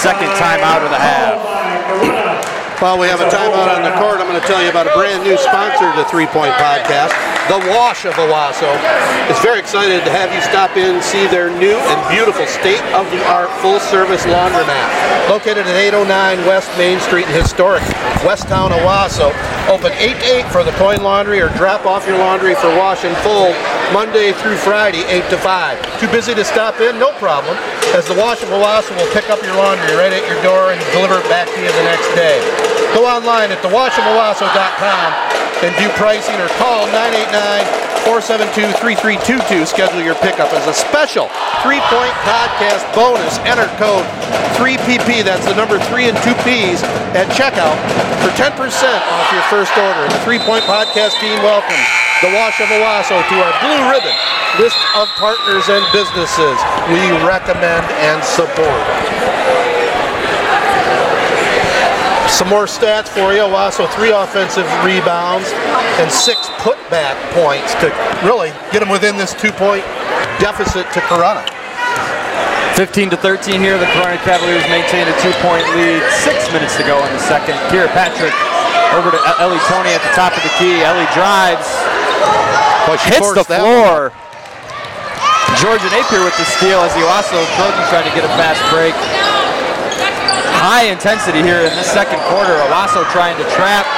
[0.02, 1.40] second timeout of the half.
[2.82, 4.92] While we have a timeout on the court, I'm going to tell you about a
[4.92, 7.16] brand new sponsor to Three Point Podcast,
[7.48, 8.68] The Wash of Owosso.
[9.32, 13.48] It's very excited to have you stop in and see their new and beautiful state-of-the-art
[13.64, 14.84] full-service laundromat.
[15.32, 17.82] Located at 809 West Main Street in historic
[18.20, 19.32] Westtown, Owosso.
[19.72, 23.04] Open 8 to 8 for the coin laundry or drop off your laundry for wash
[23.04, 23.56] and fold
[23.96, 26.00] Monday through Friday, 8 to 5.
[26.00, 26.98] Too busy to stop in?
[26.98, 27.56] No problem,
[27.94, 30.80] as the Wash of Owosso will pick up your laundry right at your door and
[30.96, 32.40] deliver it back to you the next day.
[32.96, 35.08] Go online at thewashofowosso.com
[35.62, 36.88] and view pricing or call
[38.08, 39.66] 989-472-3322.
[39.66, 41.28] Schedule your pickup as a special
[41.62, 43.38] three-point podcast bonus.
[43.44, 44.04] Enter code
[44.56, 47.76] 3PP, that's the number 3 and 2 Ps, at checkout
[48.24, 50.08] for 10% off your first order.
[50.08, 54.16] The three-point podcast team welcomes the Wash of Owosso to our blue ribbon
[54.56, 56.56] list of partners and businesses
[56.88, 58.80] we recommend and support.
[62.32, 63.44] Some more stats for you.
[63.44, 65.52] Owosso three offensive rebounds
[66.00, 67.92] and six putback points to
[68.24, 69.84] really get them within this two-point
[70.40, 71.44] deficit to Corona.
[72.76, 73.76] 15 to 13 here.
[73.76, 76.00] The Corona Cavaliers maintain a two-point lead.
[76.24, 77.56] Six minutes to go in the second.
[77.68, 78.32] Kira Patrick
[78.94, 80.84] over to Ellie Tony at the top of the key.
[80.84, 81.66] Ellie drives,
[82.86, 84.14] Boy, hits the floor.
[85.58, 88.94] Georgia Napier with the steal as the Owosso Trojans trying to get a fast break.
[90.62, 92.54] High intensity here in the second quarter.
[92.70, 93.88] Owosso trying to trap.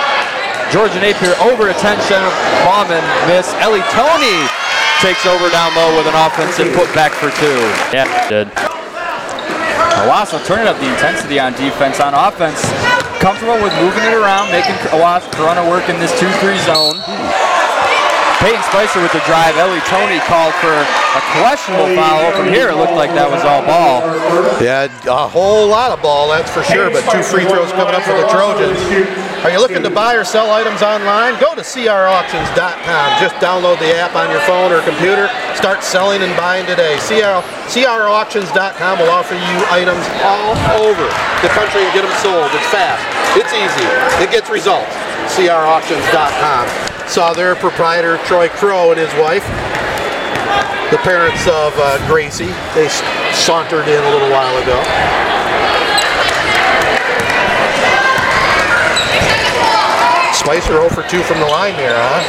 [0.72, 2.20] Georgia Napier over attention.
[2.64, 3.52] Bauman miss.
[3.60, 4.40] Ellie Tony
[5.04, 7.60] takes over down low with an offensive putback for two.
[7.92, 8.48] Yeah, did.
[10.06, 12.00] Owosso turning up the intensity on defense.
[12.00, 12.62] On offense,
[13.20, 16.96] comfortable with moving it around, making Owosso Corunna work in this 2-3 zone.
[18.38, 19.58] Peyton Spicer with the drive.
[19.58, 22.30] Ellie Tony called for a questionable foul.
[22.38, 24.06] From here, it looked like that was all ball.
[24.62, 28.06] Yeah, a whole lot of ball, that's for sure, but two free throws coming up
[28.06, 28.78] for the Trojans.
[29.42, 31.34] Are you looking to buy or sell items online?
[31.42, 33.06] Go to crauctions.com.
[33.18, 35.26] Just download the app on your phone or computer.
[35.58, 36.94] Start selling and buying today.
[37.02, 41.06] CR, crauctions.com will offer you items all over
[41.42, 42.46] the country and get them sold.
[42.54, 43.02] It's fast.
[43.34, 43.86] It's easy.
[44.22, 44.94] It gets results.
[45.34, 46.97] crauctions.com.
[47.08, 49.42] Saw their proprietor, Troy Crow, and his wife,
[50.92, 52.52] the parents of uh, Gracie.
[52.76, 52.88] They
[53.32, 54.76] sauntered in a little while ago.
[60.36, 62.20] Spicer 0 for 2 from the line there, huh?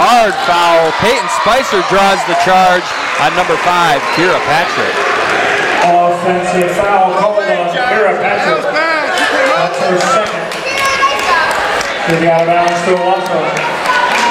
[0.00, 0.88] Hard foul.
[1.04, 2.88] Peyton Spicer draws the charge
[3.20, 4.96] on number five, Kira Patrick.
[5.84, 7.68] Offensive foul called on
[9.80, 10.39] Spicer's second.
[12.08, 13.80] Moving out of bounds to Owosso.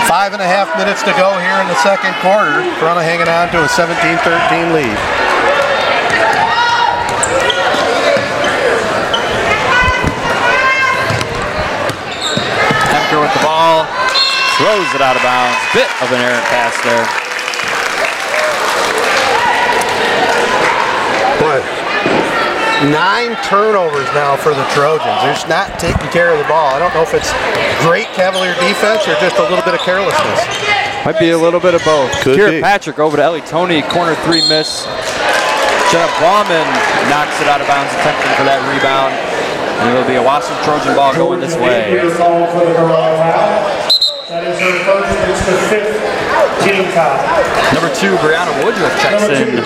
[0.09, 2.65] Five and a half minutes to go here in the second quarter.
[2.81, 4.97] Corunna hanging on to a 17-13 lead.
[12.89, 13.85] Hemker with the ball,
[14.57, 15.55] throws it out of bounds.
[15.77, 17.05] Bit of an errant pass there.
[21.37, 21.61] Boy,
[22.87, 25.19] nine turnovers now for the Trojans.
[25.19, 26.71] They're just not taking care of the ball.
[26.71, 27.27] I don't know if it's
[27.83, 30.39] great Cavalier defense or just a little bit of carelessness.
[31.03, 32.11] Might be a little bit of both.
[32.23, 32.61] Could Kira.
[32.61, 34.87] Patrick over to Ellie Tony, corner three miss.
[35.91, 36.67] Jenna Bauman
[37.11, 39.11] knocks it out of bounds, attempting for that rebound.
[39.81, 41.87] And it'll be a Wasson Trojan ball going this way.
[41.87, 43.89] Napier called for the Corona foul.
[44.29, 45.97] That is her first, it's the fifth
[46.61, 47.17] team foul.
[47.73, 49.57] Number two, Brianna Woodruff checks in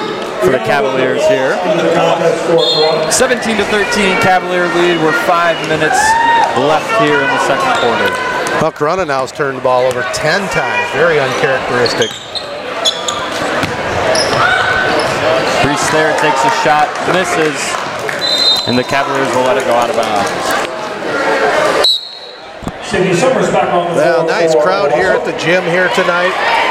[0.43, 1.55] for the Cavaliers here.
[1.71, 3.11] In the contest for Corona.
[3.11, 4.99] 17 to 13 Cavalier lead.
[4.99, 5.99] We're five minutes
[6.59, 8.11] left here in the second quarter.
[8.59, 10.85] Buck Corunna now has turned the ball over 10 times.
[10.91, 12.11] Very uncharacteristic.
[15.63, 17.55] Reese Thayer takes a shot, misses,
[18.67, 20.27] and the Cavaliers will let it go out of bounds.
[22.83, 24.27] Sydney Summers back on the floor.
[24.27, 26.62] Well, nice crowd here at the gym here tonight.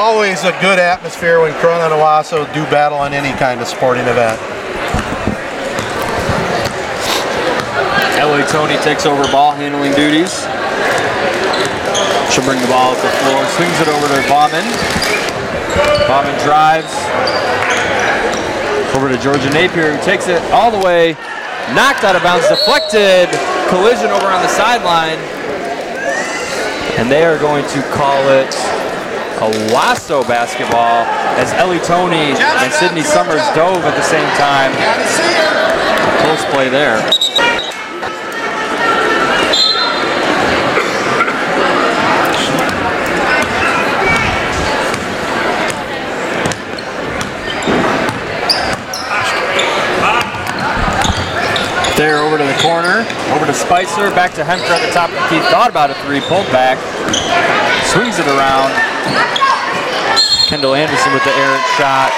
[0.00, 4.08] Always a good atmosphere when Corunna and Owosso do battle on any kind of sporting
[4.08, 4.40] event.
[8.16, 10.32] Ellie Tony takes over ball handling duties.
[12.32, 14.64] She'll bring the ball up the floor, swings it over to Bauman.
[16.08, 16.96] Bauman drives
[18.96, 21.12] over to Georgia Napier, who takes it all the way,
[21.76, 23.28] knocked out of bounds, deflected,
[23.68, 25.20] collision over on the sideline.
[26.96, 28.79] And they are going to call it
[29.40, 31.06] a Wasso basketball
[31.40, 34.70] as Ellie Tony and Sydney Summers dove at the same time.
[36.20, 37.00] Close play there.
[51.96, 55.16] There over to the corner, over to Spicer, back to Hemker at the top of
[55.16, 55.40] the key.
[55.50, 56.76] Thought about a three, pulled back,
[57.86, 58.89] swings it around.
[60.50, 62.10] Kendall Anderson with the errant shot.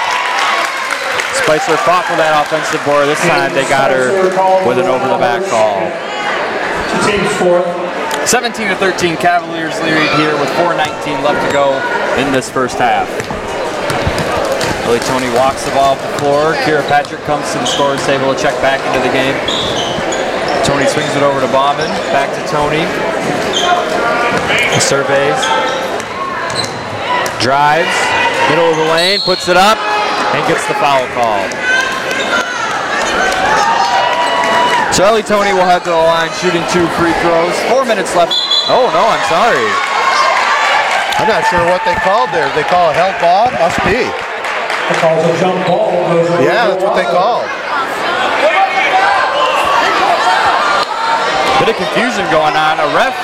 [1.37, 3.05] Spicer fought for that offensive board.
[3.05, 4.09] This time they got her
[4.65, 5.85] with an over the back call.
[7.05, 7.67] Teams fourth.
[8.25, 11.75] 17 to 13 Cavaliers lead here with 4:19 left to go
[12.15, 13.05] in this first half.
[14.87, 16.55] Ellie Tony walks the ball off the floor.
[16.63, 19.35] Kira Patrick comes to the scorer's table to check back into the game.
[20.63, 21.91] Tony swings it over to Bauman.
[22.15, 22.87] Back to Tony.
[24.73, 25.82] He surveys.
[27.39, 27.95] Drives.
[28.49, 29.19] Middle of the lane.
[29.21, 29.77] Puts it up.
[30.33, 31.43] And gets the foul call.
[34.93, 37.57] So Ellie Tony will head to the line shooting two free throws.
[37.73, 38.37] Four minutes left.
[38.69, 39.65] Oh no, I'm sorry.
[41.17, 42.45] I'm not sure what they called there.
[42.53, 43.49] They call a help ball?
[43.57, 44.05] Must be.
[44.05, 45.89] It a jump ball.
[46.43, 47.49] Yeah, that's what they called.
[51.63, 52.77] Bit of confusion going on.
[52.77, 53.15] A ref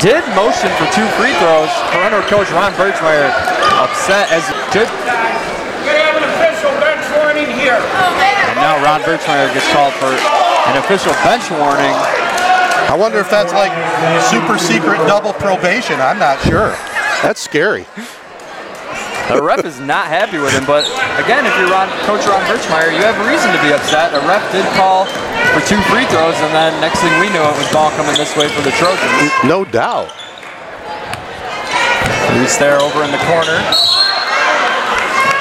[0.00, 1.72] did motion for two free throws.
[1.92, 3.30] Parental coach Ron Birchmeyer
[3.80, 4.88] upset as should.
[4.88, 7.76] Gonna have an official bench warning here.
[7.76, 11.94] And now Ron Birchmeyer gets called for an official bench warning.
[12.86, 13.72] I wonder if that's like
[14.30, 16.00] super secret double probation.
[16.00, 16.70] I'm not sure.
[17.22, 17.86] That's scary.
[19.26, 20.86] The ref is not happy with him, but
[21.18, 24.14] again, if you're Ron, Coach Ron Birchmeyer, you have a reason to be upset.
[24.14, 25.02] A ref did call
[25.50, 28.38] for two free throws, and then next thing we knew, it was ball coming this
[28.38, 29.34] way for the Trojans.
[29.42, 30.14] No doubt.
[32.38, 33.58] Reese Thayer over in the corner.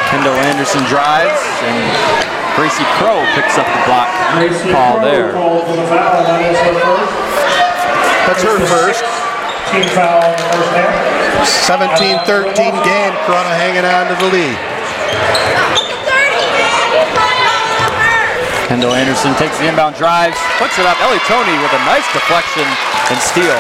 [0.10, 1.38] Kendall Anderson drives,
[1.70, 1.78] and
[2.58, 5.30] Gracie Crow picks up the block Gracie call Crow there.
[5.34, 6.26] Called the foul.
[6.26, 7.14] That is her first.
[8.26, 9.25] That's her first.
[9.72, 10.22] Team foul
[10.54, 11.06] first half.
[11.46, 13.14] 17-13 game.
[13.26, 14.58] Corunna hanging on to the lead.
[18.70, 20.98] Kendall Anderson takes the inbound drives, puts it up.
[21.02, 22.66] Ellie Tony with a nice deflection
[23.14, 23.58] and steal.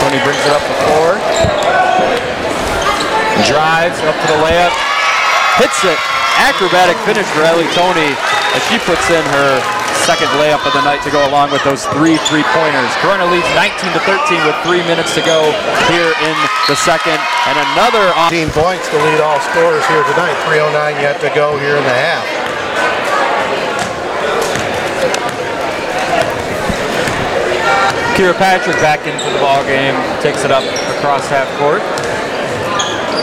[0.00, 1.10] Tony brings it up the floor.
[3.48, 4.72] Drives up to the layup.
[5.56, 5.98] Hits it.
[6.44, 8.12] Acrobatic finish for Ellie Tony
[8.52, 9.75] as she puts in her
[10.06, 12.90] second layup of the night to go along with those three three-pointers.
[13.02, 15.50] Corona leads 19 to 13 with three minutes to go
[15.90, 16.36] here in
[16.70, 17.18] the second.
[17.50, 20.38] And another 18 points to lead all scorers here tonight.
[20.46, 22.22] 309 yet to go here in the half.
[28.14, 30.62] Kira Patrick back into the ball game, takes it up
[31.02, 31.82] across half court.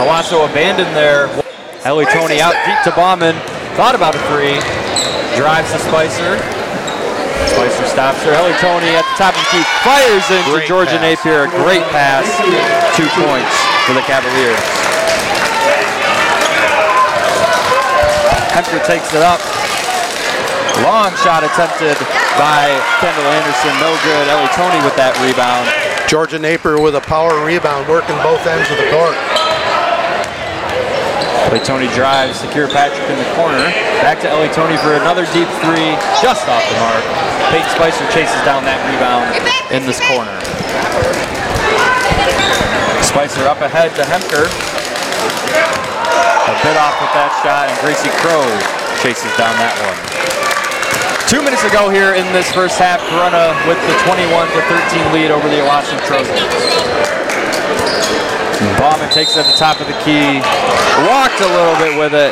[0.04, 1.32] Owosso abandoned there.
[1.88, 3.39] Ellie Tony out deep to Bauman.
[3.80, 4.60] Thought about a three.
[5.39, 6.62] Drives to Spicer.
[7.50, 8.34] Spicer stops her.
[8.34, 11.22] Ellie Tony at the top of the key fires into Great Georgia pass.
[11.24, 11.46] Napier.
[11.46, 12.26] A great pass.
[12.98, 13.54] Two points
[13.86, 14.60] for the Cavaliers.
[18.54, 19.41] Hemker takes it up.
[20.86, 21.98] Long shot attempted
[22.38, 22.69] by
[23.02, 23.74] Kendall Anderson.
[23.82, 24.26] No good.
[24.30, 25.69] Ellie Tony with that rebound.
[26.10, 29.17] Georgia Napier with a power rebound, working both ends of the court.
[31.54, 33.62] Ellie Tony drives, secure Patrick in the corner.
[34.02, 37.06] Back to Ellie Tony for another deep three, just off the mark.
[37.54, 39.30] Peyton Spicer chases down that rebound
[39.70, 40.34] in this corner.
[43.06, 44.50] Spicer up ahead to Hemker.
[46.50, 48.42] A bit off with that shot, and Gracie Crow
[49.06, 50.00] chases down that one.
[51.30, 55.30] Two minutes ago here in this first half, Corunna with the 21 to 13 lead
[55.30, 57.12] over the Owosso Trojans.
[58.80, 60.39] Bauman takes it at the top of the key,
[61.10, 62.32] walked a little bit with it,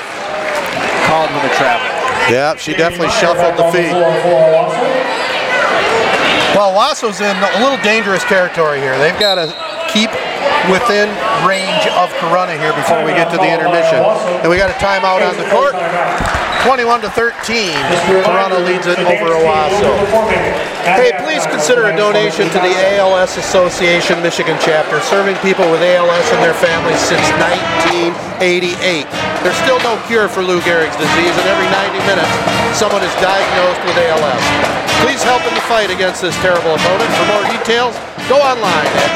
[1.08, 1.88] called with a travel.
[2.30, 3.92] Yeah, she definitely shuffled the feet.
[6.56, 8.98] Well, Owosso's in a little dangerous territory here.
[9.00, 9.52] They've got to
[9.92, 10.12] keep
[10.70, 11.10] within
[11.48, 14.04] range of Corunna here before we get to the intermission.
[14.44, 15.76] And we got a timeout on the court.
[16.62, 17.74] 21 to 13.
[18.22, 19.90] Corunna leads it over Owosso.
[20.86, 26.28] Hey, please consider a donation to the ALS Association Michigan chapter, serving people with ALS
[26.30, 27.26] and their families since
[28.38, 29.10] 1988.
[29.42, 32.30] There's still no cure for Lou Gehrig's disease, and every 90 minutes,
[32.78, 34.46] someone is diagnosed with ALS.
[35.02, 37.10] Please help in the fight against this terrible opponent.
[37.18, 37.98] For more details,
[38.30, 39.12] go online at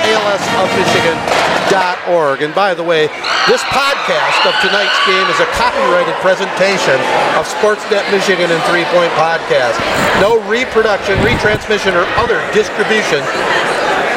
[1.65, 2.41] alsofmichigan.org.
[2.41, 3.07] And by the way,
[3.47, 6.95] this podcast of tonight's game is a copyrighted presentation
[7.37, 9.77] of Sportsnet Michigan and Three Point Podcast.
[10.21, 13.21] No reproduction, retransmission, or other distribution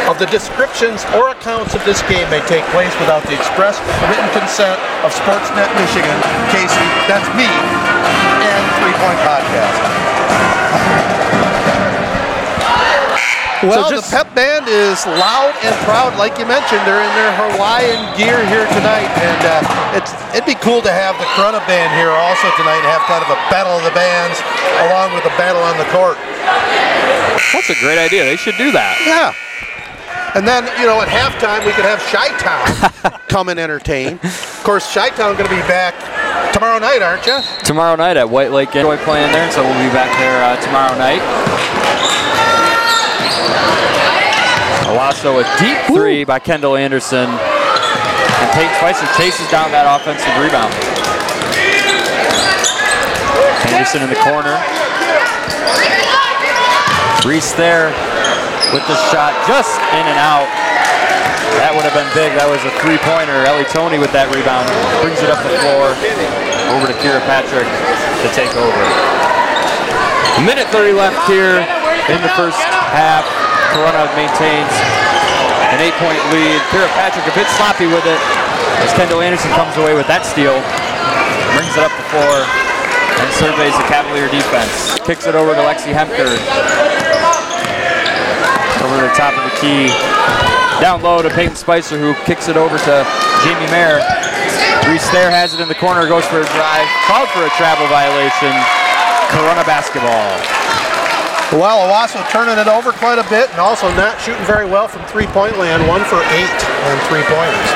[0.09, 3.77] of the descriptions or accounts of this game may take place without the express
[4.09, 6.17] written consent of Sportsnet Michigan,
[6.49, 9.98] Casey, that's me, and Three Point Podcast.
[13.63, 16.83] Well, just- the pep band is loud and proud, like you mentioned.
[16.87, 21.19] They're in their Hawaiian gear here tonight, and uh, it's it'd be cool to have
[21.19, 24.39] the Corunna band here also tonight and have kind of a battle of the bands
[24.87, 26.17] along with a battle on the court.
[27.53, 28.25] That's a great idea.
[28.25, 28.95] They should do that.
[29.07, 29.35] Yeah.
[30.35, 34.21] And then, you know, at halftime, we could have Chi Town come and entertain.
[34.23, 35.95] Of course, Chi Town going to be back
[36.53, 37.39] tomorrow night, aren't you?
[37.65, 40.97] Tomorrow night at White Lake Enjoy playing there, so we'll be back there uh, tomorrow
[40.99, 41.23] night.
[44.89, 47.29] Owosso a deep three by Kendall Anderson.
[47.29, 50.73] And Peyton Spicer chases down that offensive rebound.
[53.69, 54.57] Anderson in the corner.
[57.29, 57.93] Reese Thayer
[58.75, 60.49] with the shot just in and out.
[61.63, 62.33] That would have been big.
[62.35, 63.47] That was a three-pointer.
[63.47, 64.67] Ellie Tony with that rebound
[65.05, 65.93] brings it up the floor
[66.75, 68.83] over to Kira Patrick to take over.
[70.39, 71.63] A minute 30 left here
[72.09, 72.61] in the first
[72.93, 73.25] half.
[73.73, 74.73] Corunna maintains
[75.73, 76.57] an eight-point lead.
[76.73, 78.21] Kira Patrick a bit sloppy with it
[78.81, 80.57] as Kendall Anderson comes away with that steal.
[81.53, 82.49] Brings it up the floor
[83.21, 84.97] and surveys the Cavalier defense.
[85.05, 86.33] Kicks it over to Lexi Hemker.
[88.81, 89.93] Over the top of the key.
[90.81, 92.95] Down low to Peyton Spicer who kicks it over to
[93.45, 94.01] Jamie Mayer.
[94.89, 96.89] Reese Thayer has it in the corner, goes for a drive.
[97.05, 98.55] Called for a travel violation.
[99.29, 100.58] Corunna basketball.
[101.49, 105.01] Well, Owosso turning it over quite a bit and also not shooting very well from
[105.09, 107.71] three-point land, one for eight on three-pointers.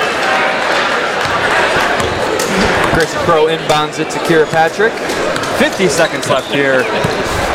[2.92, 4.92] Gracie Crow inbounds it to Kira Patrick.
[5.56, 6.84] 50 seconds left here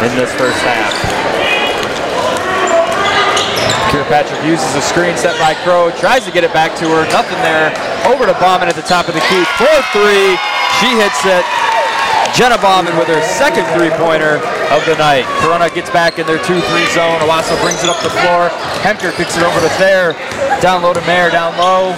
[0.01, 0.89] in this first half.
[3.93, 7.05] Kira Patrick uses a screen set by Crow, tries to get it back to her,
[7.13, 7.69] nothing there.
[8.09, 9.45] Over to Bauman at the top of the key.
[9.61, 10.33] 4-3,
[10.81, 11.66] she hits it.
[12.37, 14.37] Jenna Bauman with her second three-pointer
[14.69, 15.25] of the night.
[15.41, 16.61] Corunna gets back in their 2-3
[16.93, 17.17] zone.
[17.25, 18.53] Owosso brings it up the floor.
[18.85, 20.13] Hemker kicks it over to Thayer.
[20.61, 21.97] Down low to Mayer, down low.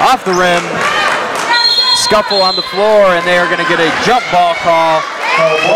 [0.00, 0.64] Off the rim.
[2.00, 5.04] Scuffle on the floor, and they are going to get a jump ball call.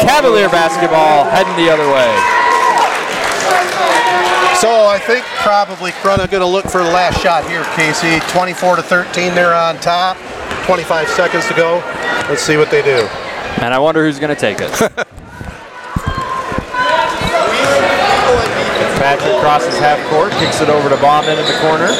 [0.00, 2.08] Cavalier basketball heading the other way.
[4.56, 8.24] So I think probably Corunna going to look for the last shot here, Casey.
[8.32, 10.16] 24 to 13, they're on top.
[10.64, 11.82] 25 seconds to go.
[12.28, 13.06] Let's see what they do.
[13.60, 14.70] And I wonder who's going to take it.
[19.02, 21.90] Patrick crosses half court, kicks it over to Bauman in the corner.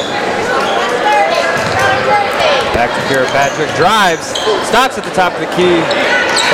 [2.78, 4.38] Back to Kira Patrick, drives,
[4.70, 5.82] stops at the top of the key.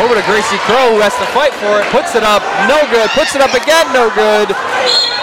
[0.00, 3.12] Over to Gracie Crow, who has to fight for it, puts it up, no good,
[3.12, 4.50] puts it up again, no good.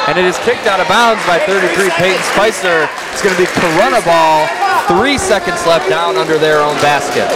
[0.06, 2.86] And it is kicked out of bounds by 33 Peyton Spicer.
[3.10, 4.46] It's going to be Corunna ball,
[4.88, 7.30] three seconds left down under their own basket.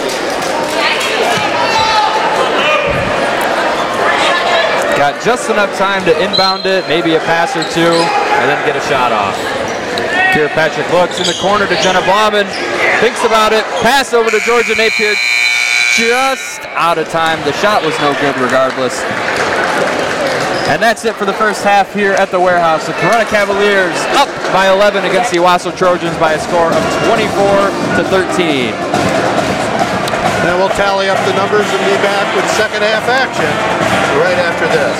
[5.00, 8.76] got just enough time to inbound it, maybe a pass or two, and then get
[8.76, 9.32] a shot off.
[10.36, 12.44] Kira Patrick looks in the corner to Jenna Bauman,
[13.00, 15.14] thinks about it, pass over to Georgia Napier,
[15.96, 17.42] just out of time.
[17.48, 19.00] The shot was no good regardless.
[20.68, 22.86] And that's it for the first half here at the warehouse.
[22.86, 27.24] The Corunna Cavaliers up by 11 against the Owosso Trojans by a score of 24
[27.96, 28.74] to 13.
[30.44, 33.50] Then we'll tally up the numbers and be back with second half action
[34.18, 34.96] right after this.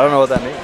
[0.00, 0.56] I don't know what that means.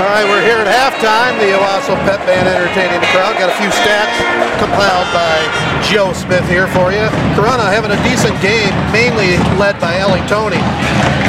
[0.00, 1.36] All right, we're here at halftime.
[1.36, 3.36] The Owosso Pep Band entertaining the crowd.
[3.36, 4.16] Got a few stats
[4.56, 5.36] compiled by
[5.84, 7.04] Joe Smith here for you.
[7.36, 10.56] Corunna having a decent game, mainly led by Ellie Tony.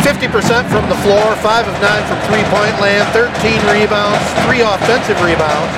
[0.08, 5.76] 50% from the floor, 5 of 9 from three-point land, 13 rebounds, 3 offensive rebounds.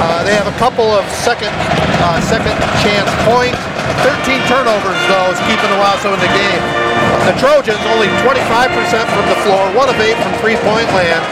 [0.00, 3.60] Uh, they have a couple of second uh, second chance points.
[4.00, 6.89] 13 turnovers, though, is keeping Owosso in the game.
[7.26, 11.22] The Trojans only 25% from the floor, 1 of 8 from three-point land,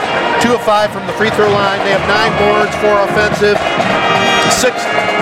[0.42, 1.78] 2 of 5 from the free throw line.
[1.84, 3.58] They have 9 boards, 4 offensive,
[4.50, 4.74] 6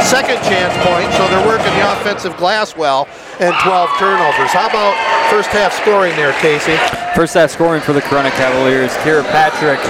[0.04, 3.08] second chance points, so they're working the offensive glass well,
[3.40, 4.50] and 12 turnovers.
[4.52, 4.94] How about
[5.30, 6.76] first half scoring there, Casey?
[7.14, 8.92] First half scoring for the Corunna Cavaliers.
[9.02, 9.80] Kira Patrick,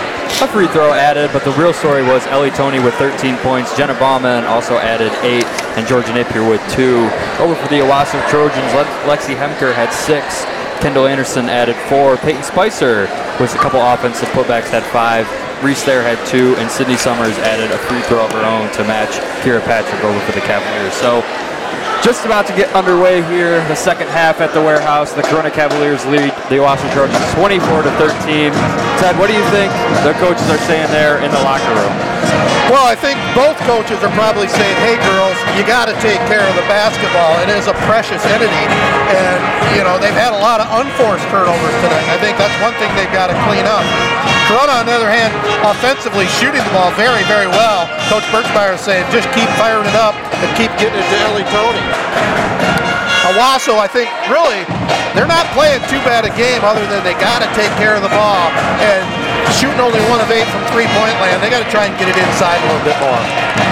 [0.41, 3.77] a free throw added, but the real story was Ellie Tony with 13 points.
[3.77, 5.45] Jenna Bauman also added 8,
[5.77, 7.11] and Georgia Napier with 2.
[7.39, 8.73] Over for the Owosso Trojans,
[9.05, 10.56] Lexi Hemker had 6.
[10.81, 12.17] Kendall Anderson added 4.
[12.19, 13.09] Peyton Spicer
[13.41, 15.65] with a couple offensive putbacks had 5.
[15.65, 18.85] Reese Thayer had 2, and Sydney Summers added a free throw of her own to
[18.85, 20.93] match Kira Patrick over for the Cavaliers.
[20.95, 21.25] So
[22.05, 25.13] just about to get underway here, the second half at the warehouse.
[25.13, 28.53] The Corunna Cavaliers lead the Owosso Trojans 24 to 13.
[29.01, 29.73] Ted, what do you think
[30.05, 32.56] the coaches are saying there in the locker room?
[32.67, 36.43] Well, I think both coaches are probably saying, hey, girls, you got to take care
[36.43, 37.39] of the basketball.
[37.47, 38.65] It is a precious entity.
[39.15, 39.39] And,
[39.79, 42.07] you know, they've had a lot of unforced turnovers tonight.
[42.11, 43.87] I think that's one thing they've got to clean up.
[44.51, 45.31] Corunna, on the other hand,
[45.63, 47.87] offensively shooting the ball very, very well.
[48.11, 51.47] Coach Birchmeyer is saying, just keep firing it up and keep getting it to Ellie
[51.55, 51.83] Tony.
[53.31, 54.63] Owosso, I think, really,
[55.15, 58.03] they're not playing too bad a game other than they got to take care of
[58.03, 58.51] the ball.
[58.83, 59.03] And
[59.55, 62.19] shooting only one of eight from three-point land, they got to try and get it
[62.19, 63.23] inside a little bit more.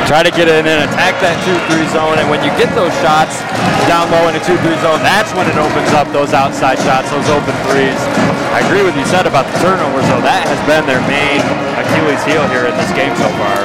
[0.07, 3.41] Try to get in and attack that 2-3 zone, and when you get those shots
[3.89, 7.27] down low in a 2-3 zone, that's when it opens up those outside shots, those
[7.33, 7.99] open threes.
[8.55, 10.23] I agree with you said about the turnovers, though.
[10.23, 11.43] That has been their main
[11.75, 13.59] Achilles heel here in this game so far.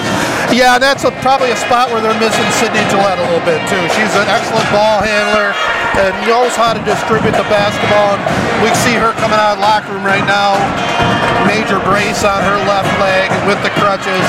[0.49, 3.77] Yeah, that's a, probably a spot where they're missing Sydney Gillette a little bit too.
[3.93, 5.53] She's an excellent ball handler
[6.01, 8.17] and knows how to distribute the basketball.
[8.17, 8.21] And
[8.65, 10.57] we see her coming out of the locker room right now,
[11.47, 14.23] major brace on her left leg with the crutches.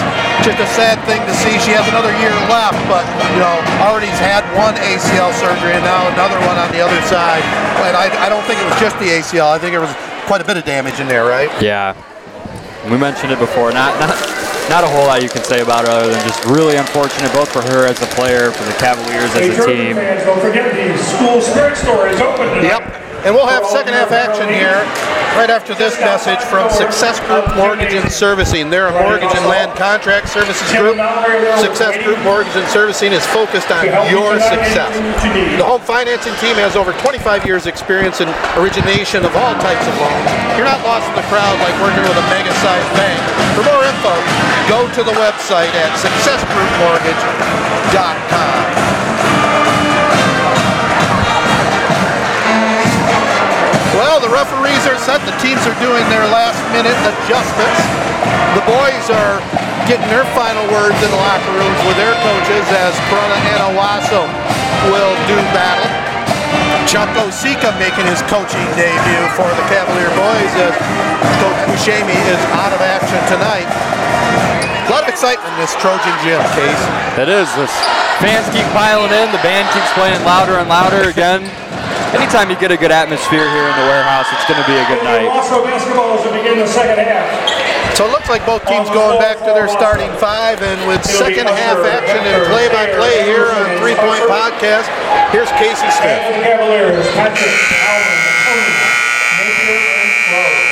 [0.45, 1.55] Just a sad thing to see.
[1.63, 3.03] She has another year left, but
[3.35, 7.43] you know already's had one ACL surgery and now another one on the other side.
[7.87, 9.49] And I, I don't think it was just the ACL.
[9.51, 9.93] I think there was
[10.29, 11.51] quite a bit of damage in there, right?
[11.63, 11.97] Yeah.
[12.89, 13.73] We mentioned it before.
[13.73, 14.17] Not not
[14.71, 17.51] not a whole lot you can say about her other than just really unfortunate both
[17.51, 19.97] for her as a player, for the Cavaliers Hey, as a Trojan team.
[19.97, 22.79] fans, don't forget the school spirit store is open tonight.
[22.81, 23.00] Yep.
[23.21, 24.81] And we'll have second half action here
[25.37, 28.73] right after this message from Success Group Mortgage and Servicing.
[28.73, 30.97] They're a mortgage and land contract services group.
[31.61, 34.89] Success Group Mortgage and Servicing is focused on your success.
[35.61, 39.93] The home financing team has over 25 years experience in origination of all types of
[40.01, 40.33] loans.
[40.57, 43.21] You're not lost in the crowd like working with a mega-sized bank.
[43.53, 44.16] For more info,
[44.64, 48.80] go to the website at successgroupmortgage.com.
[54.31, 55.18] the referees are set.
[55.26, 57.83] The teams are doing their last minute adjustments.
[58.55, 59.43] the boys are
[59.91, 64.22] getting their final words in the locker rooms with their coaches as Corunna and Owosso
[64.95, 65.91] will do battle.
[66.87, 70.74] Chuck Osika making his coaching debut for the Cavalier boys as
[71.43, 73.66] Coach Buscemi is out of action tonight.
[74.87, 76.83] A lot of excitement in this Trojan gym, Case.
[77.18, 77.51] It is.
[77.59, 77.66] The
[78.22, 79.26] fans keep piling in.
[79.35, 81.43] The band keeps playing louder and louder again.
[82.11, 84.87] Anytime you get a good atmosphere here in the warehouse, it's going to be a
[84.91, 85.31] good night.
[85.31, 87.23] Also basketball as we begin the second half.
[87.95, 91.47] So it looks like both teams going back to their starting five, and with second
[91.47, 94.91] half action and play-by-play here on Three Point Podcast,
[95.31, 96.19] here's Casey Smith.
[96.27, 98.75] For the Cavaliers, Patrick, Allen, Tony,
[99.39, 100.67] Napier, and Rose.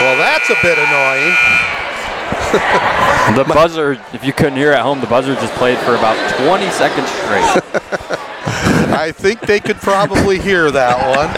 [0.00, 1.36] Well, that's a bit annoying.
[3.36, 6.70] The buzzer, if you couldn't hear at home, the buzzer just played for about 20
[6.70, 7.42] seconds straight.
[8.96, 11.28] I think they could probably hear that one.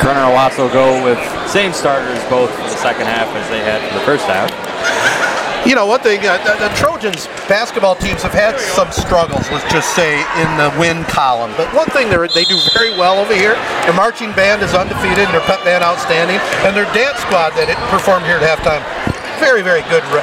[0.00, 3.86] Corunna and Owosso go with same starters both for the second half as they had
[3.88, 4.48] for the first half.
[5.68, 9.68] You know, one thing, uh, the, the Trojans basketball teams have had some struggles, let's
[9.70, 11.52] just say, in the win column.
[11.54, 13.54] But one thing they do very well over here,
[13.86, 17.68] their marching band is undefeated and their pep band outstanding, and their dance squad that
[17.68, 18.82] it performed here at halftime,
[19.38, 20.18] very, very good re-